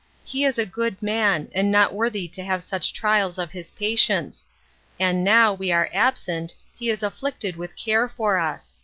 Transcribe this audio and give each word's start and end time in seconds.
He 0.25 0.45
is 0.45 0.57
a 0.57 0.65
good 0.65 0.99
man, 1.03 1.47
and 1.53 1.69
not 1.69 1.93
worthy 1.93 2.27
to 2.29 2.43
have 2.43 2.63
such 2.63 2.91
trials 2.91 3.37
of 3.37 3.51
his 3.51 3.69
patience; 3.69 4.47
and 4.99 5.23
now, 5.23 5.53
we 5.53 5.71
are 5.71 5.91
absent, 5.93 6.55
he 6.75 6.89
is 6.89 7.03
afflicted 7.03 7.55
with 7.55 7.75
care 7.75 8.09
for 8.09 8.39
us. 8.39 8.73